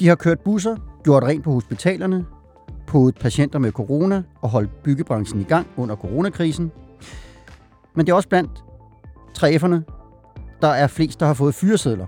De 0.00 0.08
har 0.08 0.14
kørt 0.14 0.40
busser, 0.40 0.76
gjort 1.04 1.22
rent 1.22 1.44
på 1.44 1.52
hospitalerne, 1.52 2.26
podet 2.86 3.14
patienter 3.14 3.58
med 3.58 3.72
corona 3.72 4.22
og 4.40 4.50
holdt 4.50 4.82
byggebranchen 4.82 5.40
i 5.40 5.44
gang 5.44 5.66
under 5.76 5.96
coronakrisen. 5.96 6.72
Men 7.94 8.06
det 8.06 8.12
er 8.12 8.16
også 8.16 8.28
blandt 8.28 8.64
3F'erne, 9.38 9.80
der 10.62 10.68
er 10.68 10.86
flest, 10.86 11.20
der 11.20 11.26
har 11.26 11.34
fået 11.34 11.54
fyresedler. 11.54 12.06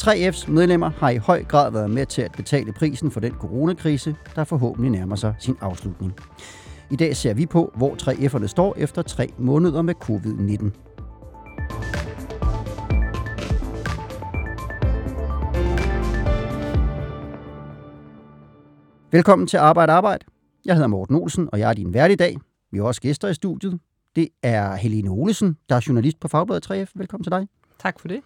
3F's 0.00 0.50
medlemmer 0.50 0.90
har 0.90 1.10
i 1.10 1.16
høj 1.16 1.44
grad 1.44 1.72
været 1.72 1.90
med 1.90 2.06
til 2.06 2.22
at 2.22 2.32
betale 2.32 2.72
prisen 2.72 3.10
for 3.10 3.20
den 3.20 3.32
coronakrise, 3.32 4.16
der 4.36 4.44
forhåbentlig 4.44 4.90
nærmer 4.90 5.16
sig 5.16 5.34
sin 5.38 5.56
afslutning. 5.60 6.14
I 6.92 6.96
dag 6.96 7.16
ser 7.16 7.34
vi 7.34 7.46
på, 7.46 7.72
hvor 7.76 7.96
3F'erne 8.02 8.46
står 8.46 8.74
efter 8.78 9.02
tre 9.02 9.28
måneder 9.38 9.82
med 9.82 9.94
covid-19. 10.04 10.70
Velkommen 19.12 19.46
til 19.46 19.56
Arbejde 19.56 19.92
Arbejde. 19.92 20.24
Jeg 20.64 20.74
hedder 20.74 20.88
Morten 20.88 21.16
Olsen, 21.16 21.48
og 21.52 21.58
jeg 21.58 21.70
er 21.70 21.74
din 21.74 21.94
vært 21.94 22.10
i 22.10 22.14
dag. 22.14 22.36
Vi 22.70 22.78
har 22.78 22.84
også 22.84 23.00
gæster 23.00 23.28
i 23.28 23.34
studiet. 23.34 23.80
Det 24.16 24.28
er 24.42 24.74
Helene 24.74 25.10
Olesen, 25.10 25.56
der 25.68 25.76
er 25.76 25.84
journalist 25.88 26.20
på 26.20 26.28
Fagbladet 26.28 26.70
3F. 26.70 26.92
Velkommen 26.94 27.24
til 27.24 27.32
dig. 27.32 27.48
Tak 27.78 28.00
for 28.00 28.08
det. 28.08 28.20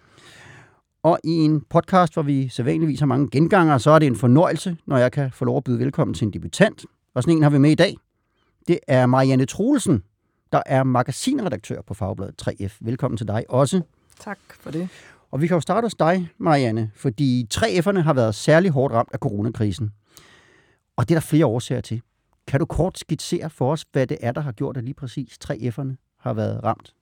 Og 1.03 1.19
i 1.23 1.31
en 1.31 1.61
podcast, 1.69 2.13
hvor 2.13 2.23
vi 2.23 2.49
sædvanligvis 2.49 2.99
har 2.99 3.07
mange 3.07 3.29
genganger, 3.31 3.77
så 3.77 3.91
er 3.91 3.99
det 3.99 4.05
en 4.05 4.15
fornøjelse, 4.15 4.77
når 4.85 4.97
jeg 4.97 5.11
kan 5.11 5.31
få 5.31 5.45
lov 5.45 5.57
at 5.57 5.63
byde 5.63 5.79
velkommen 5.79 6.13
til 6.13 6.25
en 6.25 6.33
debutant. 6.33 6.85
Og 7.15 7.23
sådan 7.23 7.37
en 7.37 7.43
har 7.43 7.49
vi 7.49 7.57
med 7.57 7.71
i 7.71 7.75
dag. 7.75 7.97
Det 8.67 8.79
er 8.87 9.05
Marianne 9.05 9.45
Troelsen, 9.45 10.03
der 10.51 10.61
er 10.65 10.83
magasinredaktør 10.83 11.81
på 11.81 11.93
Fagbladet 11.93 12.47
3F. 12.47 12.77
Velkommen 12.81 13.17
til 13.17 13.27
dig 13.27 13.45
også. 13.49 13.81
Tak 14.19 14.39
for 14.59 14.71
det. 14.71 14.89
Og 15.31 15.41
vi 15.41 15.47
kan 15.47 15.55
jo 15.55 15.61
starte 15.61 15.85
hos 15.85 15.95
dig, 15.95 16.29
Marianne, 16.37 16.91
fordi 16.95 17.47
3F'erne 17.53 17.99
har 17.99 18.13
været 18.13 18.35
særlig 18.35 18.71
hårdt 18.71 18.93
ramt 18.93 19.09
af 19.13 19.19
coronakrisen. 19.19 19.91
Og 20.95 21.09
det 21.09 21.15
er 21.15 21.19
der 21.19 21.25
flere 21.25 21.45
årsager 21.45 21.81
til. 21.81 22.01
Kan 22.47 22.59
du 22.59 22.65
kort 22.65 22.99
skitsere 22.99 23.49
for 23.49 23.71
os, 23.71 23.85
hvad 23.91 24.07
det 24.07 24.17
er, 24.21 24.31
der 24.31 24.41
har 24.41 24.51
gjort, 24.51 24.77
at 24.77 24.83
lige 24.83 24.93
præcis 24.93 25.37
3F'erne 25.45 26.17
har 26.19 26.33
været 26.33 26.63
ramt? 26.63 26.93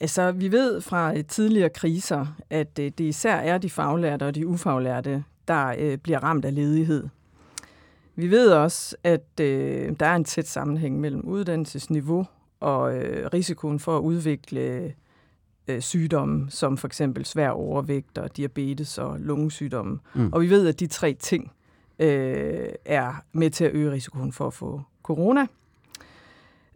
Altså, 0.00 0.32
vi 0.32 0.52
ved 0.52 0.80
fra 0.80 1.22
tidligere 1.22 1.70
kriser, 1.70 2.26
at 2.50 2.78
øh, 2.78 2.92
det 2.98 3.04
især 3.04 3.36
er 3.36 3.58
de 3.58 3.70
faglærte 3.70 4.26
og 4.26 4.34
de 4.34 4.46
ufaglærte, 4.46 5.24
der 5.48 5.74
øh, 5.78 5.98
bliver 5.98 6.18
ramt 6.18 6.44
af 6.44 6.54
ledighed. 6.54 7.08
Vi 8.18 8.30
ved 8.30 8.52
også, 8.52 8.96
at 9.04 9.40
øh, 9.40 9.92
der 10.00 10.06
er 10.06 10.16
en 10.16 10.24
tæt 10.24 10.46
sammenhæng 10.46 11.00
mellem 11.00 11.20
uddannelsesniveau 11.24 12.26
og 12.60 12.96
øh, 12.96 13.28
risikoen 13.34 13.78
for 13.78 13.96
at 13.96 14.00
udvikle 14.00 14.92
øh, 15.68 15.80
sygdomme, 15.80 16.50
som 16.50 16.76
for 16.76 16.86
eksempel 16.86 17.24
svær 17.24 17.50
overvægt 17.50 18.18
og 18.18 18.36
diabetes 18.36 18.98
og 18.98 19.20
lungesygdomme. 19.20 19.98
Mm. 20.14 20.32
Og 20.32 20.40
vi 20.40 20.50
ved, 20.50 20.68
at 20.68 20.80
de 20.80 20.86
tre 20.86 21.14
ting 21.14 21.52
øh, 21.98 22.68
er 22.84 23.22
med 23.32 23.50
til 23.50 23.64
at 23.64 23.74
øge 23.74 23.90
risikoen 23.90 24.32
for 24.32 24.46
at 24.46 24.54
få 24.54 24.82
corona. 25.02 25.46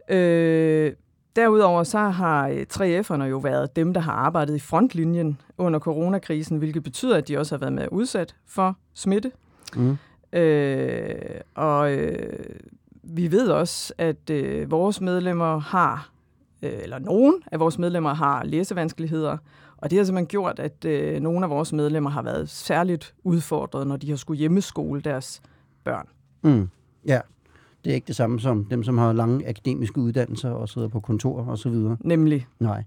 Øh, 0.09 0.93
derudover 1.35 1.83
så 1.83 1.99
har 1.99 2.49
3F'erne 2.73 3.23
jo 3.23 3.37
været 3.37 3.75
dem, 3.75 3.93
der 3.93 4.01
har 4.01 4.13
arbejdet 4.13 4.55
i 4.55 4.59
frontlinjen 4.59 5.41
under 5.57 5.79
coronakrisen, 5.79 6.57
hvilket 6.57 6.83
betyder, 6.83 7.17
at 7.17 7.27
de 7.27 7.37
også 7.37 7.55
har 7.55 7.59
været 7.59 7.73
med 7.73 7.87
udsat 7.91 8.35
for 8.47 8.77
smitte. 8.93 9.31
Mm. 9.75 9.97
Øh, 10.33 11.15
og 11.55 11.93
øh, 11.93 12.45
vi 13.03 13.31
ved 13.31 13.49
også, 13.49 13.93
at 13.97 14.29
øh, 14.29 14.71
vores 14.71 15.01
medlemmer 15.01 15.59
har, 15.59 16.09
øh, 16.61 16.71
eller 16.81 16.99
nogen 16.99 17.35
af 17.51 17.59
vores 17.59 17.79
medlemmer 17.79 18.13
har 18.13 18.43
læsevanskeligheder, 18.43 19.37
og 19.77 19.89
det 19.89 19.97
har 19.97 20.05
simpelthen 20.05 20.27
gjort, 20.27 20.59
at 20.59 20.85
øh, 20.85 21.21
nogle 21.21 21.45
af 21.45 21.49
vores 21.49 21.73
medlemmer 21.73 22.09
har 22.09 22.21
været 22.21 22.49
særligt 22.49 23.13
udfordret, 23.23 23.87
når 23.87 23.97
de 23.97 24.09
har 24.09 24.15
skulle 24.15 24.37
hjemmeskole 24.37 25.01
deres 25.01 25.41
børn. 25.83 26.07
Mm. 26.41 26.69
Ja, 27.05 27.19
det 27.83 27.91
er 27.91 27.95
ikke 27.95 28.07
det 28.07 28.15
samme 28.15 28.39
som 28.39 28.65
dem, 28.65 28.83
som 28.83 28.97
har 28.97 29.13
lange 29.13 29.47
akademiske 29.47 29.97
uddannelser 29.97 30.49
og 30.49 30.69
sidder 30.69 30.87
på 30.87 30.99
kontor 30.99 31.45
og 31.45 31.57
så 31.57 31.69
videre. 31.69 31.97
Nemlig. 31.99 32.47
Nej. 32.59 32.83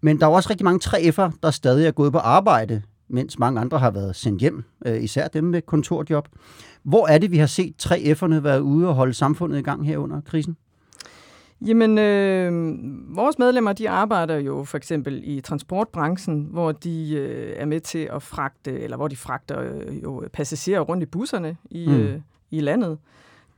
Men 0.00 0.20
der 0.20 0.26
er 0.26 0.30
også 0.30 0.50
rigtig 0.50 0.64
mange 0.64 0.80
3F'er, 0.84 1.30
der 1.42 1.50
stadig 1.50 1.86
er 1.86 1.90
gået 1.90 2.12
på 2.12 2.18
arbejde, 2.18 2.82
mens 3.12 3.38
mange 3.38 3.60
andre 3.60 3.78
har 3.78 3.90
været 3.90 4.16
sendt 4.16 4.40
hjem, 4.40 4.64
øh, 4.86 5.02
især 5.02 5.28
dem 5.28 5.44
med 5.44 5.62
kontorjob. 5.62 6.28
Hvor 6.82 7.06
er 7.06 7.18
det, 7.18 7.30
vi 7.30 7.38
har 7.38 7.46
set 7.46 7.86
3F'erne 7.86 8.34
være 8.34 8.62
ude 8.62 8.88
og 8.88 8.94
holde 8.94 9.14
samfundet 9.14 9.58
i 9.58 9.62
gang 9.62 9.86
her 9.86 9.98
under 9.98 10.20
krisen? 10.20 10.56
Jamen, 11.66 11.98
øh, 11.98 12.52
vores 13.16 13.38
medlemmer, 13.38 13.72
de 13.72 13.90
arbejder 13.90 14.36
jo 14.36 14.64
for 14.64 14.76
eksempel 14.76 15.20
i 15.24 15.40
transportbranchen, 15.40 16.48
hvor 16.50 16.72
de 16.72 17.14
øh, 17.14 17.54
er 17.56 17.64
med 17.64 17.80
til 17.80 18.08
at 18.12 18.22
fragte, 18.22 18.80
eller 18.80 18.96
hvor 18.96 19.08
de 19.08 19.16
fragter 19.16 19.60
øh, 19.60 20.02
jo 20.02 20.28
passagerer 20.32 20.80
rundt 20.80 21.02
i 21.02 21.06
busserne 21.06 21.56
i, 21.70 21.88
mm. 21.88 21.94
øh, 21.94 22.20
i 22.50 22.60
landet. 22.60 22.98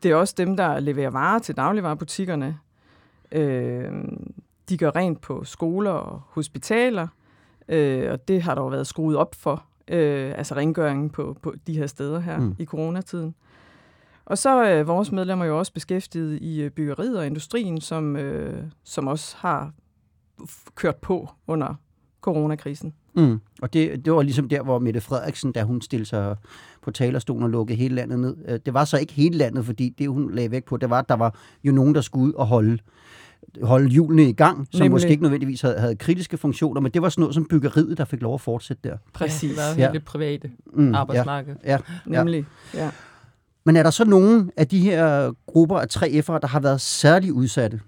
Det 0.02 0.10
er 0.10 0.14
også 0.14 0.34
dem, 0.36 0.56
der 0.56 0.80
leverer 0.80 1.10
varer 1.10 1.38
til 1.38 1.56
dagligvarerbutikkerne. 1.56 2.58
Øh, 3.32 3.92
de 4.68 4.78
gør 4.78 4.96
rent 4.96 5.20
på 5.20 5.44
skoler 5.44 5.90
og 5.90 6.20
hospitaler, 6.28 7.08
øh, 7.68 8.12
og 8.12 8.28
det 8.28 8.42
har 8.42 8.54
der 8.54 8.62
jo 8.62 8.68
været 8.68 8.86
skruet 8.86 9.16
op 9.16 9.34
for, 9.34 9.64
øh, 9.88 10.32
altså 10.38 10.54
rengøringen 10.54 11.10
på, 11.10 11.36
på 11.42 11.54
de 11.66 11.78
her 11.78 11.86
steder 11.86 12.20
her 12.20 12.38
mm. 12.38 12.56
i 12.58 12.64
coronatiden. 12.64 13.34
Og 14.26 14.38
så 14.38 14.50
er 14.50 14.80
øh, 14.80 14.88
vores 14.88 15.12
medlemmer 15.12 15.44
jo 15.44 15.58
også 15.58 15.72
beskæftiget 15.72 16.38
i 16.42 16.62
øh, 16.62 16.70
byggeriet 16.70 17.18
og 17.18 17.26
industrien, 17.26 17.80
som, 17.80 18.16
øh, 18.16 18.64
som 18.84 19.06
også 19.06 19.36
har 19.38 19.72
kørt 20.74 20.96
på 20.96 21.28
under 21.46 21.74
coronakrisen. 22.20 22.94
Mm. 23.16 23.40
Og 23.62 23.72
det, 23.72 24.04
det 24.04 24.12
var 24.12 24.22
ligesom 24.22 24.48
der, 24.48 24.62
hvor 24.62 24.78
Mette 24.78 25.00
Frederiksen, 25.00 25.52
da 25.52 25.62
hun 25.62 25.80
stillede 25.80 26.08
sig 26.08 26.36
på 26.82 26.90
talerstolen 26.90 27.42
og 27.42 27.50
lukkede 27.50 27.78
hele 27.78 27.94
landet 27.94 28.18
ned. 28.20 28.36
Øh, 28.48 28.60
det 28.66 28.74
var 28.74 28.84
så 28.84 28.98
ikke 28.98 29.12
hele 29.12 29.38
landet, 29.38 29.64
fordi 29.64 29.88
det, 29.88 30.08
hun 30.08 30.34
lagde 30.34 30.50
væk 30.50 30.64
på, 30.64 30.76
det 30.76 30.90
var, 30.90 30.98
at 30.98 31.08
der 31.08 31.16
var 31.16 31.34
jo 31.64 31.72
nogen, 31.72 31.94
der 31.94 32.00
skulle 32.00 32.26
ud 32.26 32.32
og 32.32 32.46
holde 32.46 32.78
holde 33.62 33.88
hjulene 33.88 34.28
i 34.28 34.32
gang, 34.32 34.68
som 34.70 34.78
Nemlig. 34.78 34.90
måske 34.90 35.10
ikke 35.10 35.22
nødvendigvis 35.22 35.60
havde, 35.60 35.78
havde 35.78 35.96
kritiske 35.96 36.36
funktioner, 36.36 36.80
men 36.80 36.92
det 36.92 37.02
var 37.02 37.08
sådan 37.08 37.22
noget 37.22 37.34
som 37.34 37.46
byggeriet, 37.50 37.98
der 37.98 38.04
fik 38.04 38.22
lov 38.22 38.34
at 38.34 38.40
fortsætte 38.40 38.88
der. 38.88 38.96
Præcis. 39.12 39.42
Ja, 39.42 39.48
det 39.48 39.56
var 39.56 39.74
hele 39.74 39.92
det 39.92 40.04
private 40.04 40.50
mm, 40.72 40.94
arbejdsmarked. 40.94 41.56
Ja, 41.64 41.70
ja, 41.70 41.78
Nemlig, 42.06 42.46
ja. 42.74 42.90
Men 43.64 43.76
er 43.76 43.82
der 43.82 43.90
så 43.90 44.04
nogen 44.04 44.50
af 44.56 44.68
de 44.68 44.80
her 44.80 45.32
grupper 45.46 45.78
af 45.78 45.86
3F'ere, 45.96 46.38
der 46.38 46.46
har 46.46 46.60
været 46.60 46.80
særligt 46.80 47.32
udsatte? 47.32 47.80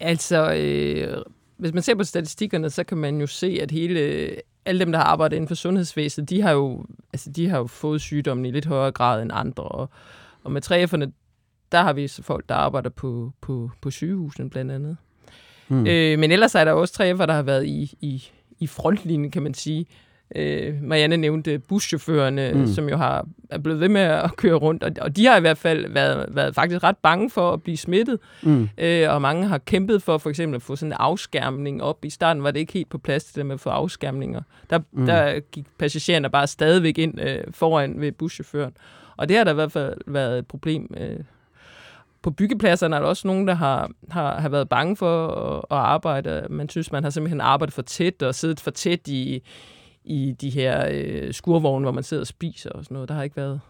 Altså, 0.00 0.54
øh, 0.54 1.22
hvis 1.56 1.72
man 1.74 1.82
ser 1.82 1.94
på 1.94 2.04
statistikkerne, 2.04 2.70
så 2.70 2.84
kan 2.84 2.98
man 2.98 3.20
jo 3.20 3.26
se, 3.26 3.58
at 3.62 3.70
hele, 3.70 4.30
alle 4.64 4.80
dem, 4.80 4.92
der 4.92 4.98
har 4.98 5.06
arbejdet 5.06 5.36
inden 5.36 5.48
for 5.48 5.54
sundhedsvæsenet, 5.54 6.30
de 6.30 6.42
har 6.42 6.52
jo, 6.52 6.84
altså, 7.12 7.30
de 7.30 7.48
har 7.48 7.58
jo 7.58 7.66
fået 7.66 8.00
sygdommen 8.00 8.46
i 8.46 8.50
lidt 8.50 8.66
højere 8.66 8.92
grad 8.92 9.22
end 9.22 9.30
andre. 9.34 9.62
Og, 9.62 9.90
og 10.44 10.52
med 10.52 10.70
3F'erne, 10.70 11.10
der 11.72 11.82
har 11.82 11.92
vi 11.92 12.08
så 12.08 12.22
folk, 12.22 12.48
der 12.48 12.54
arbejder 12.54 12.90
på, 12.90 13.32
på, 13.40 13.70
på 13.80 13.90
sygehusene 13.90 14.50
blandt 14.50 14.72
andet. 14.72 14.96
Hmm. 15.68 15.86
Øh, 15.86 16.18
men 16.18 16.32
ellers 16.32 16.54
er 16.54 16.64
der 16.64 16.72
også 16.72 17.02
3F'er, 17.02 17.26
der 17.26 17.32
har 17.32 17.42
været 17.42 17.66
i, 17.66 17.94
i, 18.00 18.24
i 18.60 18.66
frontlinjen, 18.66 19.30
kan 19.30 19.42
man 19.42 19.54
sige. 19.54 19.86
Øh, 20.36 20.82
Marianne 20.82 21.16
nævnte 21.16 21.58
buschaufførerne, 21.58 22.52
mm. 22.54 22.66
som 22.66 22.88
jo 22.88 22.96
har 22.96 23.26
er 23.50 23.58
blevet 23.58 23.80
ved 23.80 23.88
med 23.88 24.00
at 24.00 24.36
køre 24.36 24.54
rundt, 24.54 24.84
og, 24.84 24.92
og 25.00 25.16
de 25.16 25.26
har 25.26 25.36
i 25.36 25.40
hvert 25.40 25.58
fald 25.58 25.92
været, 25.92 26.26
været 26.30 26.54
faktisk 26.54 26.82
ret 26.82 26.96
bange 26.96 27.30
for 27.30 27.52
at 27.52 27.62
blive 27.62 27.76
smittet, 27.76 28.18
mm. 28.42 28.68
øh, 28.78 29.14
og 29.14 29.22
mange 29.22 29.46
har 29.46 29.58
kæmpet 29.58 30.02
for 30.02 30.18
for 30.18 30.30
eksempel 30.30 30.56
at 30.56 30.62
få 30.62 30.76
sådan 30.76 30.92
en 30.92 30.96
afskærmning 30.98 31.82
op. 31.82 32.04
I 32.04 32.10
starten 32.10 32.42
var 32.42 32.50
det 32.50 32.60
ikke 32.60 32.72
helt 32.72 32.88
på 32.88 32.98
plads 32.98 33.24
det 33.24 33.36
der 33.36 33.42
med 33.42 33.54
at 33.54 33.60
få 33.60 33.70
afskærmninger. 33.70 34.42
Der, 34.70 34.78
mm. 34.92 35.06
der 35.06 35.40
gik 35.40 35.66
passagererne 35.78 36.30
bare 36.30 36.46
stadigvæk 36.46 36.98
ind 36.98 37.20
øh, 37.20 37.44
foran 37.50 38.00
ved 38.00 38.12
buschaufføren, 38.12 38.72
og 39.16 39.28
det 39.28 39.36
har 39.36 39.44
der 39.44 39.50
i 39.50 39.54
hvert 39.54 39.72
fald 39.72 39.96
været 40.06 40.38
et 40.38 40.46
problem. 40.46 40.94
Øh. 40.96 41.16
På 42.22 42.30
byggepladserne 42.30 42.96
er 42.96 43.00
der 43.00 43.06
også 43.06 43.26
nogen, 43.26 43.48
der 43.48 43.54
har, 43.54 43.90
har, 44.10 44.40
har 44.40 44.48
været 44.48 44.68
bange 44.68 44.96
for 44.96 45.28
at, 45.28 45.56
at 45.70 45.84
arbejde. 45.84 46.46
Man 46.50 46.68
synes, 46.68 46.92
man 46.92 47.02
har 47.02 47.10
simpelthen 47.10 47.40
arbejdet 47.40 47.74
for 47.74 47.82
tæt 47.82 48.22
og 48.22 48.34
siddet 48.34 48.60
for 48.60 48.70
tæt 48.70 49.08
i 49.08 49.42
i 50.04 50.32
de 50.40 50.50
her 50.50 50.88
øh, 50.92 51.32
skurvogne, 51.32 51.84
hvor 51.84 51.92
man 51.92 52.04
sidder 52.04 52.20
og 52.20 52.26
spiser 52.26 52.70
og 52.70 52.84
sådan 52.84 52.94
noget. 52.94 53.08
Der 53.08 53.14
har 53.14 53.22
ikke 53.22 53.36
været 53.36 53.60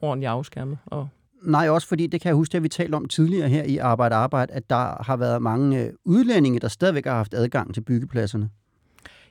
ordentligt 0.00 0.30
afskærmet. 0.30 0.78
Og 0.86 1.08
Nej, 1.42 1.68
også 1.68 1.88
fordi, 1.88 2.06
det 2.06 2.20
kan 2.20 2.28
jeg 2.28 2.34
huske, 2.34 2.56
at 2.56 2.62
vi 2.62 2.68
talte 2.68 2.94
om 2.94 3.08
tidligere 3.08 3.48
her 3.48 3.62
i 3.62 3.76
Arbejde 3.76 4.14
Arbejde, 4.14 4.52
at 4.52 4.70
der 4.70 5.02
har 5.02 5.16
været 5.16 5.42
mange 5.42 5.84
øh, 5.84 5.92
udlændinge, 6.04 6.60
der 6.60 6.68
stadigvæk 6.68 7.06
har 7.06 7.14
haft 7.14 7.34
adgang 7.34 7.74
til 7.74 7.80
byggepladserne. 7.80 8.50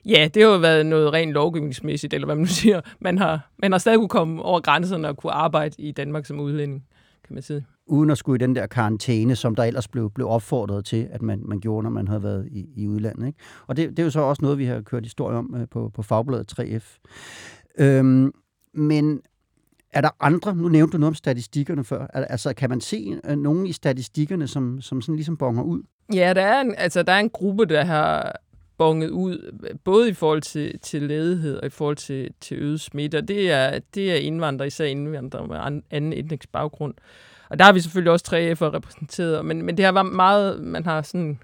Ja, 0.04 0.28
det 0.34 0.42
har 0.42 0.50
jo 0.50 0.56
været 0.56 0.86
noget 0.86 1.12
rent 1.12 1.32
lovgivningsmæssigt, 1.32 2.14
eller 2.14 2.26
hvad 2.26 2.34
man 2.34 2.42
nu 2.42 2.46
siger. 2.46 2.80
Man 3.00 3.18
har, 3.18 3.50
man 3.58 3.72
har 3.72 3.78
stadig 3.78 3.98
kunne 3.98 4.08
komme 4.08 4.42
over 4.42 4.60
grænserne 4.60 5.08
og 5.08 5.16
kunne 5.16 5.32
arbejde 5.32 5.82
i 5.82 5.92
Danmark 5.92 6.26
som 6.26 6.40
udlænding, 6.40 6.84
kan 7.32 7.36
man 7.36 7.42
sige 7.42 7.64
uden 7.86 8.10
at 8.10 8.18
skulle 8.18 8.44
i 8.44 8.46
den 8.46 8.54
der 8.56 8.66
karantæne, 8.66 9.36
som 9.36 9.54
der 9.54 9.64
ellers 9.64 9.88
blev, 9.88 10.10
blev 10.10 10.28
opfordret 10.28 10.84
til, 10.84 11.08
at 11.10 11.22
man, 11.22 11.42
man 11.44 11.60
gjorde, 11.60 11.82
når 11.82 11.90
man 11.90 12.08
havde 12.08 12.22
været 12.22 12.48
i, 12.50 12.66
i 12.76 12.88
udlandet. 12.88 13.26
Ikke? 13.26 13.38
Og 13.66 13.76
det, 13.76 13.90
det 13.90 13.98
er 13.98 14.02
jo 14.02 14.10
så 14.10 14.20
også 14.20 14.42
noget, 14.42 14.58
vi 14.58 14.64
har 14.64 14.80
kørt 14.80 15.02
historie 15.02 15.36
om 15.36 15.54
øh, 15.56 15.68
på, 15.70 15.90
på 15.94 16.02
Fagbladet 16.02 16.52
3F. 16.60 16.98
Øhm, 17.78 18.32
men 18.74 19.20
Er 19.92 20.00
der 20.00 20.10
andre, 20.20 20.56
nu 20.56 20.68
nævnte 20.68 20.92
du 20.92 20.98
noget 20.98 21.10
om 21.10 21.14
statistikkerne 21.14 21.84
før, 21.84 22.06
altså 22.06 22.54
kan 22.54 22.70
man 22.70 22.80
se 22.80 23.20
øh, 23.24 23.36
nogen 23.36 23.66
i 23.66 23.72
statistikkerne, 23.72 24.46
som, 24.46 24.80
som 24.80 25.00
sådan 25.00 25.16
ligesom 25.16 25.36
bonger 25.36 25.62
ud? 25.62 25.82
Ja, 26.14 26.32
der 26.34 26.42
er 26.42 26.60
en, 26.60 26.74
altså, 26.78 27.02
der 27.02 27.12
er 27.12 27.20
en 27.20 27.30
gruppe, 27.30 27.64
der 27.64 27.84
har 27.84 28.40
bonget 28.82 29.10
ud, 29.10 29.52
både 29.84 30.08
i 30.08 30.12
forhold 30.12 30.42
til, 30.42 30.78
til 30.78 31.02
ledighed 31.02 31.56
og 31.56 31.66
i 31.66 31.70
forhold 31.70 31.96
til, 31.96 32.30
til 32.40 32.56
øget 32.58 32.80
smitte, 32.80 33.18
og 33.18 33.28
det 33.28 33.50
er, 33.50 33.78
det 33.94 34.12
er 34.12 34.16
indvandrere, 34.16 34.66
især 34.66 34.84
indvandrere 34.84 35.46
med 35.46 35.82
anden 35.90 36.12
etnisk 36.12 36.52
baggrund. 36.52 36.94
Og 37.50 37.58
der 37.58 37.64
har 37.64 37.72
vi 37.72 37.80
selvfølgelig 37.80 38.12
også 38.12 38.24
3F'er 38.28 38.74
repræsenteret, 38.74 39.44
men, 39.44 39.62
men 39.62 39.76
det 39.76 39.84
har 39.84 39.92
været 39.92 40.06
meget, 40.06 40.60
man 40.60 40.84
har 40.84 41.02
sådan 41.02 41.38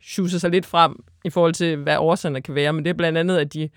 sjuset 0.00 0.40
sig 0.40 0.50
lidt 0.50 0.66
frem 0.66 1.04
i 1.24 1.30
forhold 1.30 1.54
til, 1.54 1.76
hvad 1.76 1.96
årsagerne 1.96 2.42
kan 2.42 2.54
være, 2.54 2.72
men 2.72 2.84
det 2.84 2.90
er 2.90 2.94
blandt 2.94 3.18
andet, 3.18 3.38
at 3.38 3.54
de, 3.54 3.68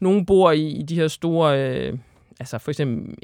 nogen 0.00 0.26
bor 0.26 0.50
i, 0.50 0.66
i 0.66 0.82
de 0.82 0.94
her 0.94 1.08
store, 1.08 1.60
øh, 1.60 1.98
altså 2.40 2.58
for 2.58 2.70
eksempel 2.70 3.14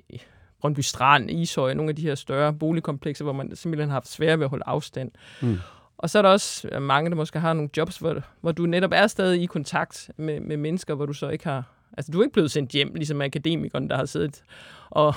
Brøndby 0.60 0.80
Strand, 0.80 1.30
Ishøj, 1.30 1.74
nogle 1.74 1.90
af 1.90 1.96
de 1.96 2.02
her 2.02 2.14
større 2.14 2.52
boligkomplekser, 2.52 3.24
hvor 3.24 3.32
man 3.32 3.56
simpelthen 3.56 3.88
har 3.88 3.94
haft 3.94 4.08
svært 4.08 4.38
ved 4.38 4.46
at 4.46 4.50
holde 4.50 4.64
afstand. 4.66 5.10
Mm. 5.42 5.58
Og 5.98 6.10
så 6.10 6.18
er 6.18 6.22
der 6.22 6.28
også 6.28 6.80
mange, 6.80 7.10
der 7.10 7.16
måske 7.16 7.38
har 7.38 7.52
nogle 7.52 7.70
jobs, 7.76 7.98
hvor, 7.98 8.22
hvor 8.40 8.52
du 8.52 8.66
netop 8.66 8.92
er 8.94 9.06
stadig 9.06 9.42
i 9.42 9.46
kontakt 9.46 10.10
med, 10.16 10.40
med 10.40 10.56
mennesker, 10.56 10.94
hvor 10.94 11.06
du 11.06 11.12
så 11.12 11.28
ikke 11.28 11.44
har... 11.44 11.64
Altså, 11.96 12.12
du 12.12 12.20
er 12.20 12.24
ikke 12.24 12.32
blevet 12.32 12.50
sendt 12.50 12.70
hjem, 12.70 12.94
ligesom 12.94 13.20
akademikeren, 13.20 13.90
der 13.90 13.96
har 13.96 14.04
siddet 14.04 14.42
og 14.90 15.14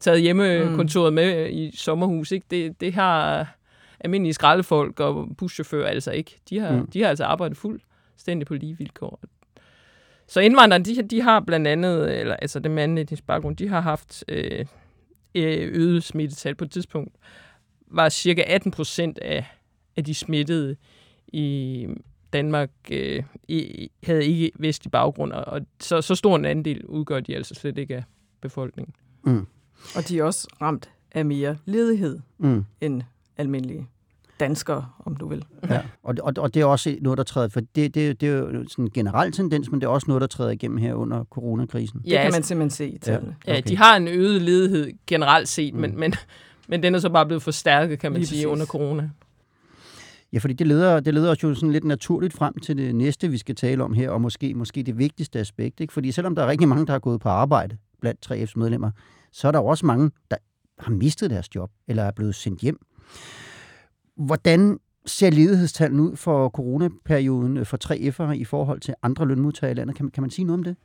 taget 0.00 0.20
hjemmekontoret 0.20 1.12
mm. 1.12 1.14
med 1.14 1.50
i 1.50 1.76
sommerhus. 1.76 2.32
Ikke? 2.32 2.46
Det, 2.50 2.80
det 2.80 2.94
har 2.94 3.48
almindelige 4.00 4.34
skraldefolk 4.34 5.00
og 5.00 5.28
buschauffører 5.38 5.88
altså 5.88 6.10
ikke. 6.10 6.40
De 6.50 6.58
har, 6.58 6.72
mm. 6.72 6.86
de 6.86 7.02
har 7.02 7.08
altså 7.08 7.24
arbejdet 7.24 7.56
fuldstændig 7.56 8.46
på 8.46 8.54
lige 8.54 8.78
vilkår. 8.78 9.20
Så 10.26 10.40
indvandrerne, 10.40 10.84
de, 10.84 11.02
de 11.02 11.22
har 11.22 11.40
blandt 11.40 11.66
andet, 11.66 12.20
eller 12.20 12.36
altså 12.36 12.58
det 12.58 12.70
med 12.70 12.82
anden 12.82 13.18
baggrund, 13.26 13.56
de 13.56 13.68
har 13.68 13.80
haft 13.80 14.24
øh, 14.28 14.66
øh, 15.34 15.68
øget 15.72 16.04
smittetal 16.04 16.54
på 16.54 16.64
et 16.64 16.70
tidspunkt, 16.70 17.14
var 17.86 18.08
cirka 18.08 18.42
18 18.46 18.70
procent 18.70 19.18
af, 19.18 19.46
af 19.96 20.04
de 20.04 20.14
smittede 20.14 20.76
i 21.28 21.86
Danmark 22.32 22.70
øh, 22.90 23.22
i, 23.48 23.90
havde 24.02 24.24
ikke 24.24 24.50
vestlig 24.58 24.90
baggrund, 24.90 25.32
og 25.32 25.60
så, 25.80 26.02
så 26.02 26.14
stor 26.14 26.36
en 26.36 26.44
andel 26.44 26.86
udgør 26.86 27.20
de 27.20 27.36
altså 27.36 27.54
slet 27.54 27.78
ikke 27.78 27.96
af 27.96 28.04
befolkningen. 28.40 28.94
Mm. 29.22 29.46
Og 29.96 30.08
de 30.08 30.18
er 30.18 30.24
også 30.24 30.48
ramt 30.60 30.90
af 31.12 31.24
mere 31.24 31.56
ledighed 31.64 32.18
mm. 32.38 32.64
end 32.80 33.02
almindelige 33.36 33.86
danskere, 34.40 34.86
om 35.04 35.16
du 35.16 35.28
vil. 35.28 35.44
Ja, 35.70 35.80
og, 36.02 36.14
og, 36.22 36.32
og 36.38 36.54
det 36.54 36.60
er 36.60 36.64
også 36.64 36.96
noget, 37.00 37.18
der 37.18 37.24
træder, 37.24 37.48
for 37.48 37.60
det, 37.60 37.94
det, 37.94 38.20
det 38.20 38.28
er 38.28 38.32
jo 38.32 38.68
sådan 38.68 38.84
en 38.84 38.90
generel 38.90 39.32
tendens, 39.32 39.70
men 39.70 39.80
det 39.80 39.86
er 39.86 39.90
også 39.90 40.04
noget, 40.08 40.20
der 40.20 40.26
træder 40.26 40.50
igennem 40.50 40.78
her 40.78 40.94
under 40.94 41.24
coronakrisen. 41.24 42.00
Ja, 42.04 42.10
det 42.10 42.20
kan 42.20 42.32
man 42.32 42.42
simpelthen 42.42 42.70
se 42.70 42.88
i 42.88 42.98
tallene. 42.98 43.36
Ja, 43.46 43.52
okay. 43.52 43.56
ja, 43.56 43.60
de 43.60 43.76
har 43.76 43.96
en 43.96 44.08
øget 44.08 44.42
ledighed 44.42 44.92
generelt 45.06 45.48
set, 45.48 45.74
mm. 45.74 45.80
men, 45.80 45.98
men, 45.98 46.14
men 46.68 46.82
den 46.82 46.94
er 46.94 46.98
så 46.98 47.08
bare 47.08 47.26
blevet 47.26 47.42
forstærket, 47.42 47.98
kan 47.98 48.12
man 48.12 48.20
Lige 48.20 48.28
sige, 48.28 48.36
præcis. 48.36 48.46
under 48.46 48.66
corona. 48.66 49.10
Ja, 50.34 50.38
fordi 50.38 50.54
det 50.54 50.66
leder, 50.66 51.00
det 51.00 51.14
leder 51.14 51.30
os 51.30 51.42
jo 51.42 51.54
sådan 51.54 51.72
lidt 51.72 51.84
naturligt 51.84 52.34
frem 52.34 52.54
til 52.58 52.76
det 52.76 52.94
næste, 52.94 53.28
vi 53.28 53.38
skal 53.38 53.54
tale 53.54 53.84
om 53.84 53.92
her, 53.92 54.10
og 54.10 54.20
måske, 54.20 54.54
måske 54.54 54.82
det 54.82 54.98
vigtigste 54.98 55.38
aspekt. 55.38 55.80
Ikke? 55.80 55.92
Fordi 55.92 56.12
selvom 56.12 56.34
der 56.34 56.42
er 56.42 56.46
rigtig 56.46 56.68
mange, 56.68 56.86
der 56.86 56.92
har 56.92 56.98
gået 56.98 57.20
på 57.20 57.28
arbejde 57.28 57.76
blandt 58.00 58.30
3F's 58.30 58.52
medlemmer, 58.56 58.90
så 59.32 59.48
er 59.48 59.52
der 59.52 59.58
jo 59.58 59.66
også 59.66 59.86
mange, 59.86 60.10
der 60.30 60.36
har 60.78 60.90
mistet 60.90 61.30
deres 61.30 61.54
job, 61.54 61.70
eller 61.88 62.02
er 62.02 62.10
blevet 62.10 62.34
sendt 62.34 62.60
hjem. 62.60 62.78
Hvordan 64.16 64.78
ser 65.06 65.30
ledighedstallene 65.30 66.02
ud 66.02 66.16
for 66.16 66.48
coronaperioden 66.48 67.66
for 67.66 67.78
3F'ere 67.84 68.32
i 68.32 68.44
forhold 68.44 68.80
til 68.80 68.94
andre 69.02 69.26
lønmodtagere 69.28 69.70
i 69.70 69.74
landet? 69.74 69.96
Kan, 69.96 70.10
kan 70.10 70.22
man 70.22 70.30
sige 70.30 70.44
noget 70.44 70.58
om 70.58 70.64
det? 70.64 70.76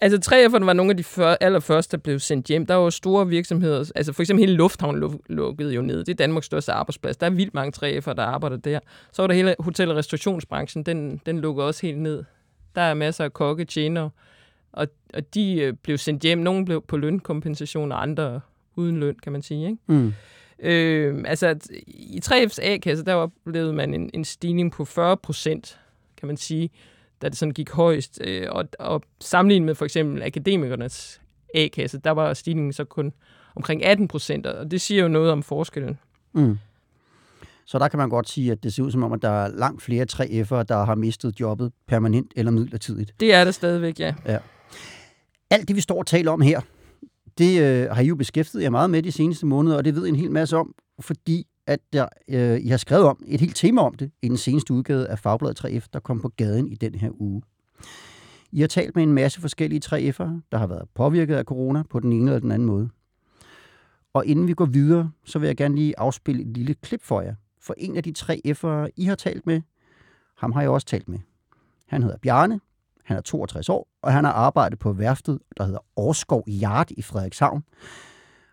Altså 0.00 0.34
3F'erne 0.34 0.64
var 0.64 0.72
nogle 0.72 0.90
af 0.90 0.96
de 0.96 1.04
før, 1.04 1.36
allerførste, 1.40 1.96
der 1.96 2.02
blev 2.02 2.18
sendt 2.18 2.46
hjem. 2.46 2.66
Der 2.66 2.74
var 2.74 2.82
jo 2.82 2.90
store 2.90 3.28
virksomheder, 3.28 3.90
altså 3.94 4.12
for 4.12 4.22
eksempel 4.22 4.46
hele 4.46 4.56
Lufthavn 4.56 5.20
lukkede 5.26 5.74
jo 5.74 5.82
ned. 5.82 5.98
Det 5.98 6.08
er 6.08 6.16
Danmarks 6.16 6.46
største 6.46 6.72
arbejdsplads. 6.72 7.16
Der 7.16 7.26
er 7.26 7.30
vildt 7.30 7.54
mange 7.54 7.72
3F'ere, 7.76 8.14
der 8.14 8.22
arbejder 8.22 8.56
der. 8.56 8.80
Så 9.12 9.22
var 9.22 9.26
der 9.26 9.34
hele 9.34 9.54
hotel- 9.58 9.90
og 9.90 9.96
restaurationsbranchen, 9.96 10.82
den, 10.82 11.20
den 11.26 11.40
lukkede 11.40 11.66
også 11.66 11.86
helt 11.86 11.98
ned. 11.98 12.24
Der 12.74 12.80
er 12.80 12.94
masser 12.94 13.24
af 13.24 13.32
kokke, 13.32 13.64
tjenere, 13.64 14.10
og, 14.72 14.88
og 15.14 15.34
de 15.34 15.60
øh, 15.60 15.72
blev 15.72 15.98
sendt 15.98 16.22
hjem. 16.22 16.38
Nogle 16.38 16.64
blev 16.64 16.84
på 16.88 16.96
lønkompensation, 16.96 17.92
og 17.92 18.02
andre 18.02 18.40
uden 18.76 19.00
løn, 19.00 19.16
kan 19.22 19.32
man 19.32 19.42
sige. 19.42 19.66
Ikke? 19.66 19.78
Mm. 19.86 20.14
Øh, 20.58 21.24
altså, 21.26 21.70
i 21.86 22.20
3F's 22.24 22.58
A-kasse, 22.62 23.04
der 23.04 23.14
oplevede 23.14 23.72
man 23.72 23.94
en, 23.94 24.10
en 24.14 24.24
stigning 24.24 24.72
på 24.72 24.84
40 24.84 25.16
procent, 25.16 25.78
kan 26.16 26.26
man 26.26 26.36
sige, 26.36 26.70
da 27.22 27.28
det 27.28 27.36
sådan 27.36 27.52
gik 27.54 27.70
højst. 27.70 28.20
Øh, 28.24 28.46
og, 28.50 28.64
og 28.78 29.02
sammenlignet 29.20 29.66
med 29.66 29.74
for 29.74 29.84
eksempel 29.84 30.22
akademikernes 30.22 31.20
A-kasse, 31.54 31.98
der 31.98 32.10
var 32.10 32.34
stigningen 32.34 32.72
så 32.72 32.84
kun 32.84 33.12
omkring 33.56 33.84
18 33.84 34.08
procent, 34.08 34.46
og 34.46 34.70
det 34.70 34.80
siger 34.80 35.02
jo 35.02 35.08
noget 35.08 35.30
om 35.30 35.42
forskellen. 35.42 35.98
Mm. 36.32 36.58
Så 37.66 37.78
der 37.78 37.88
kan 37.88 37.98
man 37.98 38.08
godt 38.08 38.28
sige, 38.28 38.52
at 38.52 38.62
det 38.62 38.74
ser 38.74 38.82
ud 38.82 38.90
som 38.90 39.02
om, 39.02 39.12
at 39.12 39.22
der 39.22 39.28
er 39.28 39.48
langt 39.48 39.82
flere 39.82 40.06
3F'ere, 40.12 40.62
der 40.62 40.84
har 40.84 40.94
mistet 40.94 41.40
jobbet 41.40 41.72
permanent 41.86 42.32
eller 42.36 42.52
midlertidigt. 42.52 43.14
Det 43.20 43.34
er 43.34 43.44
det 43.44 43.54
stadigvæk, 43.54 44.00
ja. 44.00 44.14
ja. 44.26 44.38
Alt 45.50 45.68
det, 45.68 45.76
vi 45.76 45.80
står 45.80 45.98
og 45.98 46.06
taler 46.06 46.30
om 46.30 46.40
her, 46.40 46.60
det 47.38 47.62
øh, 47.62 47.90
har 47.90 48.02
I 48.02 48.06
jo 48.06 48.16
beskæftiget 48.16 48.62
jer 48.62 48.70
meget 48.70 48.90
med 48.90 49.02
de 49.02 49.12
seneste 49.12 49.46
måneder, 49.46 49.76
og 49.76 49.84
det 49.84 49.94
ved 49.94 50.06
I 50.06 50.08
en 50.08 50.16
hel 50.16 50.30
masse 50.30 50.56
om, 50.56 50.74
fordi 51.00 51.46
at 51.68 51.80
der, 51.92 52.06
øh, 52.28 52.60
I 52.60 52.68
har 52.68 52.76
skrevet 52.76 53.04
om 53.04 53.22
et 53.26 53.40
helt 53.40 53.56
tema 53.56 53.80
om 53.80 53.94
det 53.94 54.10
i 54.22 54.28
den 54.28 54.36
seneste 54.36 54.74
udgave 54.74 55.06
af 55.06 55.18
Fagbladet 55.18 55.64
3F, 55.64 55.86
der 55.92 56.00
kom 56.00 56.20
på 56.20 56.28
gaden 56.28 56.68
i 56.68 56.74
den 56.74 56.94
her 56.94 57.10
uge. 57.20 57.42
I 58.52 58.60
har 58.60 58.68
talt 58.68 58.96
med 58.96 59.02
en 59.02 59.12
masse 59.12 59.40
forskellige 59.40 59.80
3F'ere, 59.84 60.40
der 60.52 60.58
har 60.58 60.66
været 60.66 60.88
påvirket 60.94 61.34
af 61.34 61.44
corona 61.44 61.82
på 61.90 62.00
den 62.00 62.12
ene 62.12 62.30
eller 62.30 62.40
den 62.40 62.52
anden 62.52 62.66
måde. 62.66 62.88
Og 64.14 64.26
inden 64.26 64.48
vi 64.48 64.54
går 64.54 64.66
videre, 64.66 65.10
så 65.24 65.38
vil 65.38 65.46
jeg 65.46 65.56
gerne 65.56 65.74
lige 65.74 65.98
afspille 65.98 66.42
et 66.42 66.48
lille 66.48 66.74
klip 66.74 67.02
for 67.02 67.20
jer. 67.20 67.34
For 67.60 67.74
en 67.78 67.96
af 67.96 68.02
de 68.02 68.14
3F'ere, 68.18 68.88
I 68.96 69.04
har 69.04 69.14
talt 69.14 69.46
med, 69.46 69.62
ham 70.36 70.52
har 70.52 70.60
jeg 70.60 70.70
også 70.70 70.86
talt 70.86 71.08
med. 71.08 71.18
Han 71.86 72.02
hedder 72.02 72.18
Bjarne, 72.22 72.60
han 73.04 73.16
er 73.16 73.20
62 73.20 73.68
år, 73.68 73.88
og 74.02 74.12
han 74.12 74.24
har 74.24 74.32
arbejdet 74.32 74.78
på 74.78 74.92
værftet, 74.92 75.38
der 75.56 75.64
hedder 75.64 75.84
Årskov 75.96 76.44
Yard 76.62 76.90
i 76.90 77.02
Frederikshavn. 77.02 77.64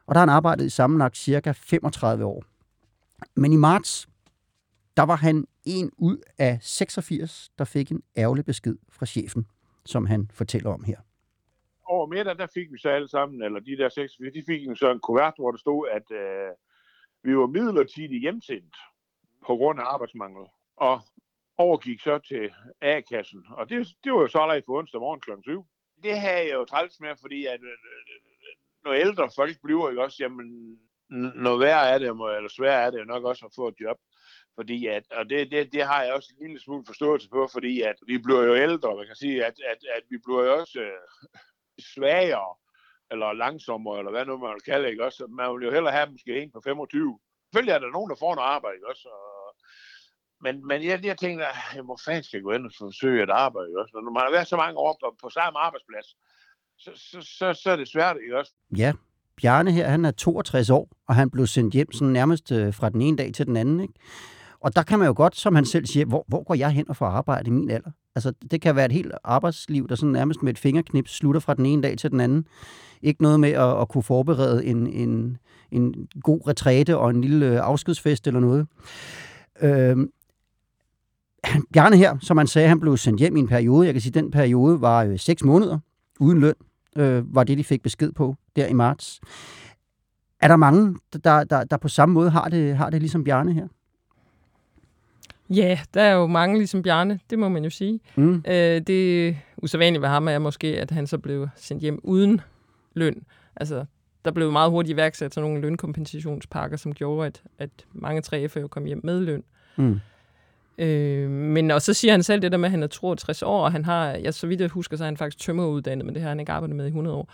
Og 0.07 0.15
der 0.15 0.19
har 0.19 0.27
han 0.27 0.35
arbejdet 0.35 0.65
i 0.65 0.69
sammenlagt 0.69 1.17
cirka 1.17 1.51
35 1.56 2.25
år. 2.25 2.44
Men 3.35 3.53
i 3.53 3.56
marts, 3.56 4.09
der 4.97 5.03
var 5.03 5.15
han 5.15 5.47
en 5.65 5.91
ud 5.97 6.17
af 6.38 6.57
86, 6.62 7.50
der 7.57 7.65
fik 7.65 7.91
en 7.91 8.03
ærgerlig 8.17 8.45
besked 8.45 8.77
fra 8.89 9.06
chefen, 9.06 9.47
som 9.85 10.06
han 10.06 10.29
fortæller 10.33 10.73
om 10.73 10.83
her. 10.83 10.97
Over 11.85 12.07
middag, 12.07 12.38
der 12.38 12.47
fik 12.53 12.71
vi 12.71 12.77
så 12.77 12.89
alle 12.89 13.07
sammen, 13.07 13.44
eller 13.44 13.59
de 13.59 13.77
der 13.77 13.89
86, 13.89 14.33
de 14.33 14.44
fik 14.45 14.77
så 14.77 14.91
en 14.91 15.00
kuvert, 15.00 15.33
hvor 15.38 15.51
der 15.51 15.57
stod, 15.57 15.88
at 15.89 16.12
øh, 16.12 16.51
vi 17.23 17.38
var 17.38 17.47
midlertidigt 17.47 18.21
hjemsendt 18.21 18.75
på 19.47 19.56
grund 19.56 19.79
af 19.79 19.83
arbejdsmangel. 19.83 20.45
Og 20.77 21.01
overgik 21.57 22.00
så 22.00 22.17
til 22.17 22.51
A-kassen, 22.81 23.45
og 23.50 23.69
det, 23.69 23.88
det 24.03 24.13
var 24.13 24.22
jo 24.22 24.27
så 24.27 24.39
allerede 24.39 24.62
på 24.65 24.77
onsdag 24.77 25.00
morgen 25.00 25.22
kl. 25.22 25.31
7. 25.43 25.65
Det 26.03 26.19
havde 26.19 26.48
jeg 26.50 26.53
jo 26.53 26.65
træls 26.65 27.00
med, 27.00 27.15
fordi 27.22 27.45
at, 27.45 27.62
øh, 27.62 27.77
øh, 27.91 28.01
øh, 28.48 28.55
når 28.84 28.93
ældre 28.93 29.29
folk 29.36 29.57
bliver, 29.63 29.89
ikke 29.89 30.03
også, 30.03 30.17
jamen, 30.24 30.79
noget 31.09 31.59
værre 31.59 31.89
er 31.89 31.97
det, 31.97 32.07
eller 32.07 32.50
svært 32.57 32.88
er 32.88 32.91
det 32.91 33.00
jo 33.00 33.05
nok 33.05 33.24
også 33.24 33.45
at 33.45 33.51
få 33.55 33.67
et 33.67 33.75
job. 33.81 33.97
Fordi 34.55 34.88
at, 34.88 35.03
og 35.12 35.29
det, 35.29 35.51
det, 35.51 35.74
det 35.74 35.83
har 35.83 36.03
jeg 36.03 36.13
også 36.13 36.29
en 36.33 36.47
lille 36.47 36.62
smule 36.62 36.85
forståelse 36.88 37.29
på, 37.29 37.47
fordi 37.51 37.81
at 37.81 37.95
vi 38.07 38.17
bliver 38.17 38.43
jo 38.43 38.55
ældre, 38.55 38.95
man 38.95 39.05
kan 39.05 39.15
sige, 39.15 39.45
at, 39.45 39.53
at, 39.71 39.77
at 39.95 40.03
vi 40.09 40.17
bliver 40.25 40.43
jo 40.43 40.59
også 40.59 40.79
øh, 40.79 41.00
svagere, 41.93 42.55
eller 43.12 43.33
langsommere, 43.33 44.00
eller 44.00 44.12
hvad 44.12 44.25
nu 44.25 44.38
man 44.38 44.53
vil 44.53 44.62
kalde 44.62 44.83
det, 44.83 44.91
ikke 44.91 45.05
også? 45.05 45.27
Man 45.27 45.53
vil 45.53 45.65
jo 45.65 45.71
hellere 45.71 45.93
have 45.93 46.12
måske 46.12 46.41
en 46.41 46.51
på 46.51 46.62
25. 46.63 47.19
Selvfølgelig 47.45 47.74
er 47.74 47.79
der 47.79 47.89
nogen, 47.97 48.09
der 48.09 48.15
får 48.19 48.35
noget 48.35 48.50
arbejde, 48.50 48.75
ikke 48.75 48.89
også? 48.89 49.07
Og, 49.09 49.55
men, 50.41 50.67
men 50.67 50.83
jeg, 50.83 51.05
jeg 51.05 51.17
tænkte, 51.17 51.45
hvor 51.88 52.00
fanden 52.05 52.24
skal 52.24 52.38
jeg 52.38 52.43
gå 52.43 52.51
ind 52.51 52.65
og 52.65 52.71
forsøge 52.77 53.21
at 53.21 53.29
arbejde, 53.29 53.69
ikke 53.69 53.81
også? 53.81 53.93
Når 53.93 54.12
man 54.12 54.24
har 54.24 54.31
været 54.31 54.47
så 54.47 54.57
mange 54.57 54.77
år 54.77 54.97
på, 55.01 55.15
på 55.24 55.29
samme 55.29 55.59
arbejdsplads, 55.59 56.07
så, 56.77 56.91
så, 56.95 57.19
så, 57.38 57.53
så 57.62 57.69
er 57.71 57.75
det 57.75 57.88
svært, 57.88 58.17
ikke 58.24 58.38
også? 58.38 58.53
Ja, 58.77 58.93
Bjarne 59.42 59.72
her, 59.72 59.89
han 59.89 60.06
er 60.06 60.12
62 60.12 60.70
år, 60.70 60.89
og 61.08 61.15
han 61.15 61.30
blev 61.30 61.48
sendt 61.48 61.74
hjem 61.74 61.92
sådan 61.92 62.13
nærmest 62.13 62.51
øh, 62.51 62.74
fra 62.74 62.89
den 62.89 63.01
ene 63.01 63.18
dag 63.18 63.34
til 63.34 63.46
den 63.46 63.58
anden, 63.58 63.80
ikke? 63.80 63.94
Og 64.60 64.75
der 64.75 64.84
kan 64.84 65.00
man 65.00 65.08
jo 65.08 65.13
godt, 65.18 65.36
som 65.36 65.56
han 65.56 65.65
selv 65.65 65.86
siger, 65.86 66.06
hvor, 66.06 66.25
hvor 66.27 66.44
går 66.44 66.56
jeg 66.56 66.72
hen 66.72 66.89
og 66.89 66.96
får 66.96 67.06
arbejde 67.06 67.48
i 67.48 67.51
min 67.51 67.70
alder? 67.70 67.92
Altså, 68.15 68.34
det 68.51 68.62
kan 68.62 68.75
være 68.75 68.86
et 68.86 68.92
helt 68.92 69.12
arbejdsliv, 69.24 69.88
der 69.88 69.96
sådan 69.96 70.12
nærmest 70.12 70.44
med 70.44 70.54
et 70.54 70.60
fingerknip 70.60 71.08
slutter 71.08 71.42
fra 71.42 71.54
den 71.54 71.65
ene 71.65 71.82
dag 71.82 71.98
til 71.98 72.12
den 72.12 72.20
anden. 72.20 72.46
Ikke 73.01 73.22
noget 73.22 73.39
med 73.39 73.50
at, 73.50 73.82
at 73.82 73.88
kunne 73.88 74.04
forberede 74.04 74.65
en, 74.65 74.88
en, 74.88 75.38
en 75.72 76.08
god 76.24 76.48
retræte 76.48 76.98
og 76.98 77.10
en 77.10 77.22
lille 77.22 77.46
øh, 77.46 77.60
afskedsfest 77.62 78.27
eller 78.27 78.39
noget. 78.39 78.68
Øhm, 79.62 80.10
Bjarne 81.74 81.98
her, 81.98 82.18
som 82.22 82.38
han 82.38 82.48
sagde, 82.48 82.68
han 82.68 82.80
blev 82.80 82.98
sendt 82.98 83.20
hjem 83.20 83.38
i 83.38 83.39
en 83.39 83.48
periode. 83.48 83.86
Jeg 83.86 83.94
kan 83.94 84.01
sige, 84.01 84.12
at 84.12 84.24
den 84.24 84.32
periode 84.32 84.82
var 84.82 85.04
øh, 85.04 85.20
seks 85.20 85.44
måneder 85.44 85.80
uden 86.20 86.39
løn, 86.39 86.56
øh, 86.96 87.36
var 87.36 87.44
det, 87.44 87.58
de 87.58 87.64
fik 87.64 87.82
besked 87.82 88.12
på 88.12 88.36
der 88.56 88.68
i 88.68 88.74
marts. 88.74 89.20
Er 90.42 90.48
der 90.48 90.56
mange, 90.56 90.96
der, 91.24 91.44
der, 91.44 91.64
der 91.64 91.78
på 91.78 91.88
samme 91.88 92.14
måde 92.14 92.30
har 92.30 92.50
det, 92.50 92.78
har 92.78 92.90
det 92.90 93.02
ligesom 93.02 93.24
Bjarne 93.24 93.54
her? 93.54 93.68
Ja, 95.50 95.80
der 95.94 96.02
er 96.02 96.14
jo 96.14 96.28
mange 96.28 96.58
ligesom 96.58 96.82
Bjarne, 96.82 97.20
det 97.30 97.40
må 97.40 97.50
man 97.50 97.64
jo 97.64 97.70
sige. 97.70 98.00
Mm. 98.16 98.44
Øh, 98.48 98.82
det 98.82 99.38
usædvanlige 99.58 100.02
ved 100.02 100.10
ham 100.10 100.28
er 100.28 100.40
måske, 100.40 100.68
at 100.68 100.92
han 100.92 101.08
så 101.08 101.18
blev 101.18 101.48
sendt 101.56 101.82
hjem 101.82 102.00
uden 102.04 102.42
løn. 102.94 103.24
Altså, 103.56 103.86
der 104.25 104.32
blev 104.32 104.52
meget 104.52 104.72
hurtigt 104.72 104.94
iværksat 104.94 105.34
sådan 105.34 105.50
nogle 105.50 105.62
lønkompensationspakker, 105.62 106.78
som 106.78 106.94
gjorde, 106.94 107.28
at, 107.28 107.44
at 107.60 107.70
mange 107.94 108.22
3F'er 108.25 108.60
jo 108.60 108.68
kom 108.68 108.86
hjem 108.86 109.02
med 109.04 109.20
løn. 109.20 109.44
Mm. 109.75 110.00
Øh, 110.77 111.29
men 111.29 111.72
og 111.72 111.82
så 111.82 111.94
siger 111.94 112.12
han 112.12 112.24
selv 112.24 112.41
det 112.41 112.51
der 112.51 112.58
med, 112.58 112.65
at 112.65 112.72
han 112.72 112.84
er 112.84 112.88
62 112.88 113.44
år, 113.44 113.63
og 113.65 113.72
han 113.72 113.86
har, 113.86 114.08
jeg 114.08 114.34
så 114.34 114.48
vidt 114.48 114.62
jeg 114.62 114.70
husker, 114.70 114.98
så 114.98 115.03
er 115.03 115.05
han 115.08 115.17
faktisk 115.17 115.46
tømmeruddannet, 115.46 116.05
men 116.05 116.15
det 116.15 116.22
har 116.22 116.29
han 116.29 116.39
ikke 116.39 116.51
arbejdet 116.51 116.75
med 116.75 116.86
i 116.86 116.88
100 116.88 117.15
år. 117.15 117.34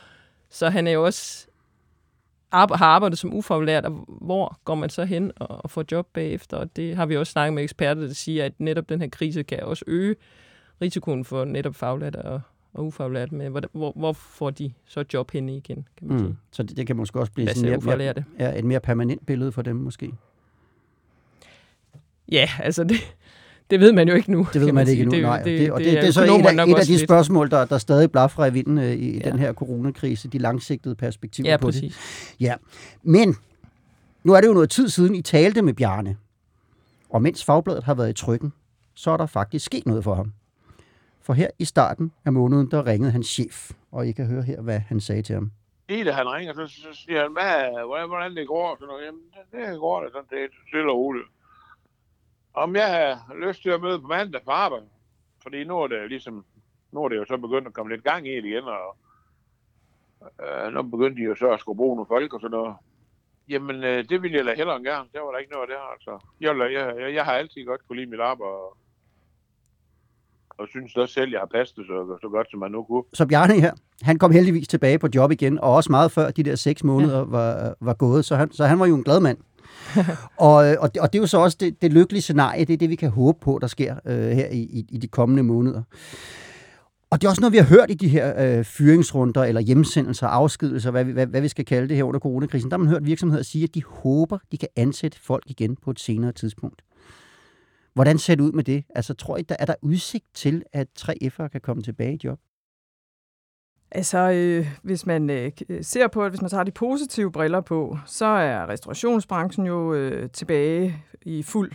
Så 0.49 0.69
han 0.69 0.87
er 0.87 0.91
jo 0.91 1.05
også 1.05 1.47
har 2.51 2.85
arbejdet 2.85 3.19
som 3.19 3.33
ufaglært, 3.33 3.85
og 3.85 4.05
hvor 4.07 4.59
går 4.65 4.75
man 4.75 4.89
så 4.89 5.05
hen 5.05 5.31
og, 5.35 5.63
og 5.63 5.69
får 5.71 5.85
job 5.91 6.07
bagefter? 6.13 6.57
Og 6.57 6.75
det 6.75 6.95
har 6.95 7.05
vi 7.05 7.17
også 7.17 7.31
snakket 7.31 7.53
med 7.53 7.63
eksperter, 7.63 8.01
der 8.01 8.13
siger, 8.13 8.45
at 8.45 8.53
netop 8.59 8.89
den 8.89 9.01
her 9.01 9.09
krise 9.09 9.43
kan 9.43 9.59
også 9.63 9.85
øge 9.87 10.15
risikoen 10.81 11.25
for 11.25 11.45
netop 11.45 11.75
faglært 11.75 12.15
og, 12.15 12.41
og 12.73 12.85
ufaglært 12.85 13.31
med, 13.31 13.49
hvor, 13.49 13.61
hvor, 13.71 13.91
hvor 13.95 14.13
får 14.13 14.49
de 14.49 14.73
så 14.85 15.03
job 15.13 15.31
henne 15.31 15.57
igen, 15.57 15.87
kan 15.97 16.07
man 16.07 16.17
Mm. 16.17 16.23
sige. 16.23 16.37
Så 16.51 16.63
det, 16.63 16.77
det 16.77 16.87
kan 16.87 16.95
måske 16.95 17.19
også 17.19 17.31
blive 17.31 17.45
Hvad 17.45 17.55
sådan 17.55 17.79
mere, 17.85 17.97
mere, 17.97 18.23
ja, 18.39 18.57
et 18.59 18.65
mere 18.65 18.79
permanent 18.79 19.25
billede 19.25 19.51
for 19.51 19.61
dem 19.61 19.75
måske. 19.75 20.11
Ja, 22.31 22.49
altså 22.59 22.83
det, 22.83 22.97
det 23.71 23.79
ved 23.79 23.93
man 23.93 24.07
jo 24.07 24.13
ikke 24.15 24.31
nu. 24.31 24.47
Det 24.53 24.61
ved 24.61 24.71
man 24.71 24.85
sige. 24.85 24.91
ikke 24.93 25.01
endnu, 25.03 25.15
Det, 25.15 25.23
nej. 25.23 25.37
det, 25.37 25.45
Det, 25.45 25.59
det, 25.59 25.71
og 25.71 25.79
det, 25.79 25.85
det, 25.85 25.97
er 25.97 26.01
det 26.01 26.07
er 26.07 26.11
så 26.11 26.23
et 26.23 26.45
af, 26.47 26.55
nok 26.55 26.69
et 26.69 26.75
af 26.75 26.85
de 26.85 26.91
lidt- 26.91 27.01
spørgsmål, 27.01 27.51
der, 27.51 27.65
der 27.65 27.77
stadig 27.77 28.11
blafrer 28.11 28.45
i 28.45 28.53
vinden 28.53 28.77
øh, 28.77 28.91
i 28.93 29.17
Ja. 29.17 29.29
den 29.31 29.39
her 29.39 29.53
coronakrise, 29.53 30.27
de 30.27 30.37
langsigtede 30.37 30.95
perspektiver 30.95 31.49
Ja, 31.49 31.57
på 31.57 31.67
det. 31.71 31.75
præcis. 31.75 32.33
Ja, 32.39 32.55
men 33.03 33.35
nu 34.23 34.33
er 34.33 34.41
det 34.41 34.47
jo 34.47 34.53
noget 34.53 34.69
tid 34.69 34.89
siden, 34.89 35.15
I 35.15 35.21
talte 35.21 35.61
med 35.61 35.73
Bjarne. 35.73 36.17
Og 37.09 37.21
mens 37.21 37.45
fagbladet 37.45 37.83
har 37.83 37.93
været 37.93 38.09
i 38.09 38.13
trykken, 38.13 38.53
så 38.93 39.11
er 39.11 39.17
der 39.17 39.25
faktisk 39.25 39.65
sket 39.65 39.85
noget 39.85 40.03
for 40.03 40.15
ham. 40.15 40.33
For 41.21 41.33
her 41.33 41.47
i 41.59 41.65
starten 41.65 42.11
af 42.25 42.33
måneden, 42.33 42.71
der 42.71 42.85
ringede 42.85 43.11
hans 43.11 43.27
chef, 43.27 43.71
og 43.91 44.07
I 44.07 44.11
kan 44.11 44.25
høre 44.25 44.41
her, 44.43 44.61
hvad 44.61 44.79
han 44.79 44.99
sagde 44.99 45.21
til 45.21 45.35
ham. 45.35 45.51
Lige 45.89 46.03
da 46.05 46.11
han 46.11 46.25
ringer, 46.25 46.53
så, 46.53 46.67
så 46.67 46.87
siger 47.05 47.21
han, 47.21 47.31
hvad, 47.33 47.85
hvordan, 47.87 48.07
hvordan 48.07 48.35
det 48.35 48.47
går? 48.47 48.77
Så 48.79 48.85
noget, 48.85 49.05
Jamen, 49.05 49.21
det, 49.51 49.71
det 49.71 49.79
går 49.79 50.01
da 50.03 50.07
sådan 50.15 50.29
set 50.29 50.51
stille 50.67 50.91
og 50.91 50.97
roligt. 50.97 51.27
Om 52.53 52.75
jeg 52.75 53.17
har 53.27 53.35
lyst 53.47 53.61
til 53.61 53.69
at 53.69 53.81
møde 53.81 53.99
på 53.99 54.07
mandag 54.07 54.41
på 54.45 54.51
arbejde, 54.51 54.85
fordi 55.43 55.63
nu 55.63 55.77
er 55.77 55.87
det 55.87 56.09
ligesom, 56.09 56.45
nu 56.91 57.03
er 57.03 57.09
det 57.09 57.17
jo 57.17 57.25
så 57.25 57.37
begyndt 57.37 57.67
at 57.67 57.73
komme 57.73 57.91
lidt 57.93 58.03
gang 58.03 58.27
i 58.27 58.35
det 58.35 58.45
igen, 58.45 58.63
og 58.63 58.97
øh, 60.43 60.73
nu 60.73 60.81
begyndte 60.81 61.21
de 61.21 61.25
jo 61.25 61.35
så 61.35 61.51
at 61.51 61.59
skulle 61.59 61.77
bruge 61.77 61.95
nogle 61.95 62.07
folk 62.07 62.33
og 62.33 62.41
sådan 62.41 62.57
noget. 62.57 62.75
Jamen, 63.49 63.83
øh, 63.83 64.09
det 64.09 64.21
ville 64.21 64.37
jeg 64.37 64.45
da 64.45 64.53
hellere 64.53 64.75
end 64.75 64.85
gerne. 64.85 65.09
Det 65.13 65.21
var 65.21 65.31
der 65.31 65.37
ikke 65.37 65.51
noget 65.51 65.63
af 65.63 65.67
det 65.67 65.77
her, 65.77 65.91
altså. 65.93 66.27
Jeg, 66.41 66.71
jeg, 66.71 67.01
jeg, 67.01 67.13
jeg 67.13 67.25
har 67.25 67.31
altid 67.31 67.65
godt 67.65 67.87
kunne 67.87 67.99
lide 67.99 68.09
mit 68.09 68.19
arbejde, 68.19 68.51
og, 68.51 68.77
og 70.49 70.67
synes 70.67 70.95
også 70.95 71.13
selv, 71.13 71.31
jeg 71.31 71.39
har 71.39 71.51
passet 71.57 71.77
det 71.77 71.85
så, 71.87 72.17
så 72.21 72.29
godt, 72.29 72.51
som 72.51 72.59
man 72.59 72.71
nu 72.71 72.83
kunne. 72.83 73.03
Så 73.13 73.27
Bjarne 73.27 73.61
her, 73.61 73.73
han 74.01 74.19
kom 74.19 74.31
heldigvis 74.31 74.67
tilbage 74.67 74.99
på 74.99 75.07
job 75.15 75.31
igen, 75.31 75.59
og 75.59 75.75
også 75.75 75.91
meget 75.91 76.11
før 76.11 76.31
de 76.31 76.43
der 76.43 76.55
seks 76.55 76.83
måneder 76.83 77.17
ja. 77.17 77.23
var, 77.23 77.75
var 77.79 77.93
gået, 77.93 78.25
så 78.25 78.35
han, 78.35 78.51
så 78.51 78.65
han 78.65 78.79
var 78.79 78.85
jo 78.85 78.95
en 78.95 79.03
glad 79.03 79.19
mand. 79.19 79.37
og, 80.37 80.55
og, 80.55 80.93
det, 80.93 81.01
og 81.01 81.13
det 81.13 81.19
er 81.19 81.23
jo 81.23 81.27
så 81.27 81.37
også 81.37 81.57
det, 81.59 81.81
det 81.81 81.93
lykkelige 81.93 82.21
scenarie, 82.21 82.65
det 82.65 82.73
er 82.73 82.77
det, 82.77 82.89
vi 82.89 82.95
kan 82.95 83.09
håbe 83.09 83.39
på, 83.41 83.59
der 83.61 83.67
sker 83.67 83.95
øh, 84.05 84.31
her 84.31 84.47
i, 84.47 84.59
i, 84.59 84.85
i 84.89 84.97
de 84.97 85.07
kommende 85.07 85.43
måneder. 85.43 85.83
Og 87.09 87.21
det 87.21 87.27
er 87.27 87.29
også 87.29 87.41
noget, 87.41 87.53
vi 87.53 87.57
har 87.57 87.65
hørt 87.65 87.91
i 87.91 87.93
de 87.93 88.07
her 88.07 88.57
øh, 88.57 88.65
fyringsrunder, 88.65 89.43
eller 89.43 89.61
hjemsendelser, 89.61 90.27
afskedelser, 90.27 90.91
hvad 90.91 91.05
hvad, 91.05 91.27
hvad 91.27 91.41
vi 91.41 91.47
skal 91.47 91.65
kalde 91.65 91.89
det 91.89 91.95
her 91.97 92.03
under 92.03 92.19
coronakrisen. 92.19 92.71
Der 92.71 92.77
har 92.77 92.83
man 92.83 92.93
hørt 92.93 93.05
virksomheder 93.05 93.43
sige, 93.43 93.63
at 93.63 93.75
de 93.75 93.83
håber, 93.83 94.37
de 94.51 94.57
kan 94.57 94.69
ansætte 94.75 95.19
folk 95.19 95.43
igen 95.47 95.75
på 95.75 95.91
et 95.91 95.99
senere 95.99 96.31
tidspunkt. 96.31 96.81
Hvordan 97.93 98.17
ser 98.17 98.35
det 98.35 98.43
ud 98.43 98.51
med 98.51 98.63
det? 98.63 98.83
Altså, 98.95 99.13
tror 99.13 99.37
I, 99.37 99.41
der 99.41 99.55
er 99.59 99.65
der 99.65 99.75
udsigt 99.81 100.25
til, 100.33 100.63
at 100.73 100.87
3F'ere 100.99 101.47
kan 101.47 101.61
komme 101.61 101.83
tilbage 101.83 102.13
i 102.13 102.19
job? 102.23 102.39
Altså, 103.91 104.17
øh, 104.31 104.67
hvis 104.81 105.05
man 105.05 105.29
øh, 105.29 105.51
k- 105.61 105.81
ser 105.81 106.07
på, 106.07 106.23
at 106.23 106.31
hvis 106.31 106.41
man 106.41 106.49
tager 106.49 106.63
de 106.63 106.71
positive 106.71 107.31
briller 107.31 107.61
på, 107.61 107.97
så 108.05 108.25
er 108.25 108.69
restaurationsbranchen 108.69 109.65
jo 109.65 109.93
øh, 109.93 110.29
tilbage 110.29 111.03
i 111.21 111.43
fuld 111.43 111.71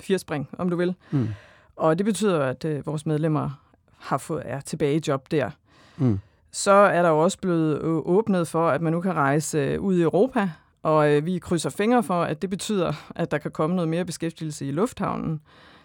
firspring, 0.00 0.48
om 0.58 0.68
du 0.68 0.76
vil. 0.76 0.94
Mm. 1.10 1.28
Og 1.76 1.98
det 1.98 2.06
betyder, 2.06 2.40
at 2.44 2.64
øh, 2.64 2.86
vores 2.86 3.06
medlemmer 3.06 3.50
har 3.98 4.18
fået, 4.18 4.42
er 4.44 4.60
tilbage 4.60 4.96
i 4.96 5.00
job 5.08 5.30
der. 5.30 5.50
Mm. 5.96 6.18
Så 6.52 6.70
er 6.70 7.02
der 7.02 7.08
jo 7.08 7.18
også 7.18 7.38
blevet 7.38 7.74
øh, 7.82 7.88
åbnet 7.88 8.48
for, 8.48 8.68
at 8.68 8.82
man 8.82 8.92
nu 8.92 9.00
kan 9.00 9.12
rejse 9.12 9.58
øh, 9.58 9.80
ud 9.80 9.96
i 9.96 10.02
Europa, 10.02 10.50
og 10.82 11.12
øh, 11.12 11.26
vi 11.26 11.38
krydser 11.38 11.70
fingre 11.70 12.02
for, 12.02 12.22
at 12.22 12.42
det 12.42 12.50
betyder, 12.50 12.92
at 13.14 13.30
der 13.30 13.38
kan 13.38 13.50
komme 13.50 13.76
noget 13.76 13.88
mere 13.88 14.04
beskæftigelse 14.04 14.66
i 14.66 14.70
lufthavnen. 14.72 15.40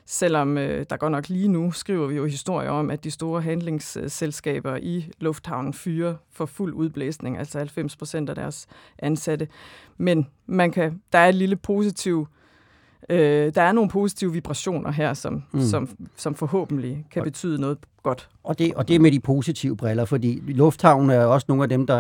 Selvom 0.08 0.58
øh, 0.58 0.86
der 0.90 0.98
godt 0.98 1.12
nok 1.12 1.30
lige 1.30 1.48
nu 1.48 1.72
skriver 1.72 2.08
vi 2.08 2.16
jo 2.16 2.26
historier 2.26 2.70
om, 2.70 2.90
at 2.92 3.04
de 3.04 3.12
store 3.12 3.42
handlingsselskaber 3.42 4.76
i 4.82 5.10
lufthavnen 5.20 5.74
fyrer 5.74 6.16
for 6.32 6.46
fuld 6.46 6.74
udblæsning, 6.74 7.38
altså 7.38 7.58
90 7.58 7.96
procent 7.96 8.30
af 8.30 8.36
deres 8.36 8.68
ansatte. 9.00 9.48
Men 9.98 10.28
man 10.46 10.72
kan, 10.72 11.02
der 11.14 11.20
er 11.20 11.30
et 11.30 11.36
lille 11.36 11.56
positiv, 11.56 12.28
øh, 13.10 13.52
der 13.56 13.62
er 13.62 13.72
nogle 13.72 13.90
positive 13.90 14.34
vibrationer 14.34 14.92
her, 14.92 15.14
som, 15.14 15.44
Mm. 15.52 15.62
som, 15.62 15.90
som 16.16 16.36
forhåbentlig 16.36 17.06
kan 17.12 17.22
Og- 17.22 17.24
betyde 17.26 17.62
noget 17.62 17.78
godt. 18.04 18.30
Og 18.44 18.60
det, 18.60 18.74
og 18.74 18.88
det 18.88 18.96
er 18.96 19.00
med 19.00 19.12
de 19.12 19.20
positive 19.20 19.78
briller, 19.78 20.06
fordi 20.06 20.42
lufthavnen 20.48 21.10
er 21.10 21.26
også 21.26 21.46
nogle 21.50 21.64
af 21.64 21.70
dem, 21.70 21.88
der 21.88 21.96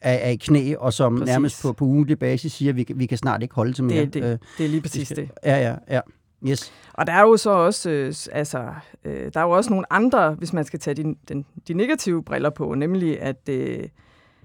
er, 0.00 0.12
er 0.12 0.30
i 0.30 0.36
knæ, 0.36 0.74
og 0.78 0.92
som 0.92 1.14
Præcis. 1.18 1.26
Nærmest 1.32 1.62
på, 1.62 1.72
på 1.72 1.84
ugentlig 1.84 2.18
basis 2.18 2.52
siger, 2.52 2.70
at 2.72 2.76
vi, 2.76 2.82
kan- 2.84 2.98
vi 2.98 3.06
kan 3.06 3.18
snart 3.18 3.42
ikke 3.42 3.54
holde 3.54 3.72
til 3.72 3.84
mere. 3.84 4.04
Det, 4.04 4.14
det, 4.14 4.22
Øh, 4.24 4.38
det 4.58 4.64
er 4.64 4.68
lige 4.68 4.80
præcis 4.80 5.08
det. 5.08 5.30
Ja, 5.44 5.56
ja, 5.70 5.76
ja. 5.90 6.00
Yes. 6.48 6.72
Og 6.92 7.06
der 7.06 7.12
er 7.12 7.20
jo 7.20 7.36
så 7.36 7.50
også, 7.50 7.90
øh, 7.90 8.14
altså, 8.32 8.74
øh, 9.04 9.30
der 9.34 9.40
er 9.40 9.44
jo 9.44 9.50
også 9.50 9.70
nogle 9.70 9.92
andre, 9.92 10.30
hvis 10.30 10.52
man 10.52 10.64
skal 10.64 10.78
tage 10.78 10.94
de, 10.94 11.14
den, 11.28 11.44
de 11.68 11.74
negative 11.74 12.22
briller 12.22 12.50
på, 12.50 12.74
nemlig 12.74 13.20
at, 13.20 13.48
øh, 13.48 13.88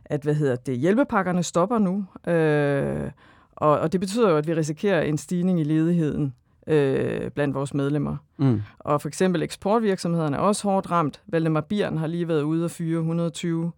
at 0.06 0.22
hvad 0.24 0.34
hedder 0.34 0.56
det, 0.56 0.78
hjælpepakkerne 0.78 1.44
stopper 1.44 1.80
nu. 1.80 2.06
Øh, 2.34 3.12
og, 3.52 3.80
og 3.80 3.92
det 3.92 4.00
betyder 4.00 4.30
jo, 4.30 4.38
at 4.38 4.48
vi 4.48 4.54
risikerer 4.54 5.02
en 5.02 5.18
stigning 5.18 5.60
i 5.60 5.64
ledigheden 5.64 6.34
øh, 6.68 7.32
blandt 7.32 7.56
vores 7.56 7.74
medlemmer. 7.74 8.18
Mm. 8.38 8.62
Og 8.80 9.02
for 9.02 9.08
eksempel 9.08 9.44
eksportvirksomhederne 9.44 10.38
er 10.38 10.42
også 10.42 10.64
hårdt 10.64 10.92
ramt. 10.92 11.22
Valdemar 11.28 11.62
Bieren 11.62 11.98
har 11.98 12.08
lige 12.08 12.28
været 12.28 12.42
ude 12.42 12.66
og 12.66 12.72
fyre 12.72 13.00
120 13.00 13.72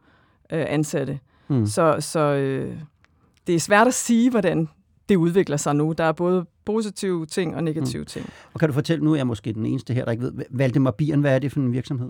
øh, 0.51 0.65
ansatte. 0.69 1.19
Mm. 1.47 1.65
Så, 1.65 1.95
så 1.99 2.19
øh, 2.19 2.77
det 3.47 3.55
er 3.55 3.59
svært 3.59 3.87
at 3.87 3.93
sige, 3.93 4.29
hvordan 4.29 4.69
det 5.09 5.15
udvikler 5.15 5.57
sig 5.57 5.75
nu. 5.75 5.93
Der 5.97 6.03
er 6.03 6.11
både 6.11 6.45
positive 6.65 7.25
ting 7.25 7.55
og 7.55 7.63
negative 7.63 7.99
mm. 8.01 8.05
ting. 8.05 8.29
Og 8.53 8.59
kan 8.59 8.69
du 8.69 8.73
fortælle, 8.73 9.03
nu 9.05 9.11
er 9.11 9.15
jeg 9.15 9.27
måske 9.27 9.53
den 9.53 9.65
eneste 9.65 9.93
her, 9.93 10.05
der 10.05 10.11
ikke 10.11 10.23
ved, 10.23 10.33
Valdemar 10.49 10.91
Bieren, 10.91 11.21
hvad 11.21 11.35
er 11.35 11.39
det 11.39 11.51
for 11.51 11.59
en 11.59 11.73
virksomhed? 11.73 12.09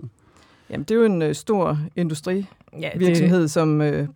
Jamen, 0.70 0.84
det 0.84 0.90
er 0.90 0.98
jo 0.98 1.04
en 1.04 1.22
øh, 1.22 1.34
stor 1.34 1.78
industrivirksomhed, 1.96 3.36
Ja, 3.38 3.42
det, 3.42 3.50
som... 3.50 3.80
Øh, 3.80 4.08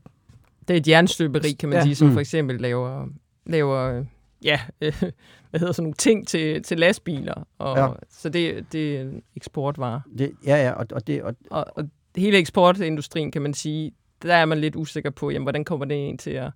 det 0.69 0.75
er 0.75 0.79
et 0.81 0.89
jernstøberi, 0.89 1.53
kan 1.53 1.69
man 1.69 1.79
Ja. 1.79 1.83
sige, 1.83 1.95
som 1.95 2.07
Mm. 2.09 2.13
for 2.13 2.21
eksempel 2.21 2.61
laver, 2.61 3.07
laver 3.47 4.05
ja, 4.45 4.61
øh, 4.81 4.93
hvad 5.51 5.61
hedder 5.61 5.73
sådan 5.73 5.83
nogle 5.85 5.95
ting 5.95 6.29
til, 6.29 6.63
til 6.63 6.79
lastbiler. 6.79 7.47
Og, 7.59 7.77
Ja. 7.79 7.89
Så 8.11 8.29
det, 8.29 8.73
det 8.73 8.97
er 8.97 9.01
en 9.01 9.23
eksportvare. 9.37 10.01
Det, 10.19 10.33
ja, 10.47 10.57
ja, 10.67 10.71
og, 10.73 10.87
og, 10.93 11.07
det, 11.07 11.23
og, 11.23 11.35
Og, 11.51 11.65
og 11.77 11.85
hele 12.17 12.39
eksportindustrien, 12.39 13.31
kan 13.31 13.43
man 13.43 13.55
sige, 13.55 13.93
der 14.23 14.35
er 14.35 14.45
man 14.45 14.59
lidt 14.59 14.77
usikker 14.77 15.11
på, 15.11 15.31
jamen, 15.31 15.43
hvordan 15.45 15.65
kommer 15.65 15.87
det 15.87 15.95
ind 15.95 16.19
til 16.19 16.31
at, 16.31 16.51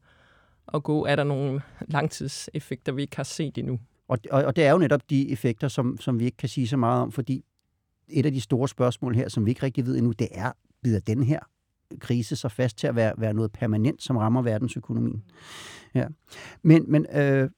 at 0.75 0.83
gå? 0.83 1.05
Er 1.05 1.17
der 1.17 1.25
nogle 1.25 1.63
langtidseffekter, 1.89 2.93
vi 2.93 3.03
ikke 3.03 3.17
har 3.17 3.25
set 3.25 3.59
endnu? 3.59 3.79
og, 4.13 4.19
og, 4.31 4.45
og 4.45 4.57
det 4.57 4.65
er 4.65 4.71
jo 4.71 4.79
netop 4.79 5.11
de 5.11 5.31
effekter, 5.31 5.69
som, 5.69 6.01
som 6.01 6.21
vi 6.21 6.25
ikke 6.25 6.37
kan 6.37 6.49
sige 6.49 6.69
så 6.69 6.77
meget 6.77 7.03
om, 7.03 7.13
fordi 7.13 7.45
et 8.09 8.27
af 8.27 8.33
de 8.33 8.41
store 8.41 8.69
spørgsmål 8.69 9.15
her, 9.15 9.29
som 9.29 9.47
vi 9.47 9.51
ikke 9.51 9.63
rigtig 9.63 9.87
ved 9.87 9.97
endnu, 9.97 10.13
det 10.13 10.29
er, 10.33 10.53
bider 10.83 11.01
den 11.01 11.23
her 11.23 11.41
krise 12.01 12.37
så 12.37 12.49
fast 12.49 12.79
til 12.79 12.87
at 12.87 12.97
være, 12.97 13.15
være 13.19 13.35
noget 13.35 13.53
permanent, 13.53 14.03
som 14.03 14.17
rammer 14.17 14.43
verdensøkonomien. 14.43 15.23
Ja. 15.95 16.07
Men, 16.63 16.85
men 16.89 17.07
øh, 17.15 17.51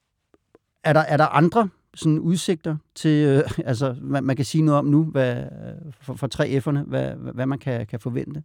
er, 0.85 0.93
der, 0.93 1.01
er 1.01 1.17
der 1.17 1.27
andre 1.27 1.69
sådan 1.95 2.19
udsigter 2.19 2.77
til, 2.95 3.27
øh, 3.27 3.43
altså 3.65 3.97
man, 4.01 4.25
man 4.25 4.37
kan 4.37 4.45
sige 4.45 4.65
noget 4.65 4.79
om 4.79 4.87
nu, 4.87 5.05
hvad, 5.05 5.45
for, 6.01 6.15
for 6.15 6.29
3F'erne, 6.35 6.89
hvad, 6.89 7.33
hvad 7.35 7.47
man 7.47 7.59
kan, 7.59 7.87
kan 7.87 8.01
forvente? 8.01 8.43